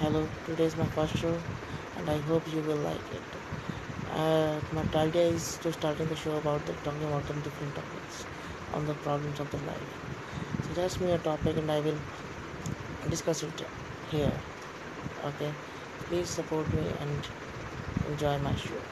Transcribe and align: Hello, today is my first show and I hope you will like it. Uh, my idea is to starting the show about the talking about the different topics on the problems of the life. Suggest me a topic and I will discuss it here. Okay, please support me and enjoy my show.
Hello, 0.00 0.30
today 0.44 0.64
is 0.64 0.76
my 0.76 0.88
first 0.88 1.14
show 1.14 1.44
and 1.94 2.08
I 2.08 2.20
hope 2.20 2.48
you 2.48 2.62
will 2.62 2.78
like 2.78 3.10
it. 3.12 3.36
Uh, 4.06 4.62
my 4.72 4.86
idea 4.94 5.24
is 5.24 5.58
to 5.58 5.72
starting 5.72 6.08
the 6.08 6.16
show 6.16 6.36
about 6.36 6.64
the 6.66 6.74
talking 6.74 7.04
about 7.04 7.26
the 7.26 7.34
different 7.34 7.74
topics 7.74 8.26
on 8.72 8.86
the 8.86 8.94
problems 8.94 9.40
of 9.40 9.50
the 9.50 9.58
life. 9.58 9.92
Suggest 10.62 11.00
me 11.02 11.12
a 11.12 11.18
topic 11.18 11.58
and 11.58 11.70
I 11.70 11.80
will 11.80 12.00
discuss 13.08 13.42
it 13.42 13.60
here. 14.00 14.40
Okay, 15.22 15.54
please 16.06 16.30
support 16.30 16.72
me 16.72 16.94
and 16.98 17.28
enjoy 18.06 18.38
my 18.38 18.54
show. 18.54 18.82